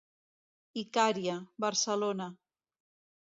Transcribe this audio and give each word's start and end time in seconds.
Icària, 0.83 1.35
Barcelona. 1.65 2.29